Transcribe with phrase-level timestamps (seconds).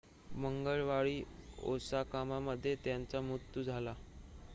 [0.33, 1.21] मंगळवारी
[1.63, 3.93] ओसाकामध्ये त्यांचा मृत्यू झाला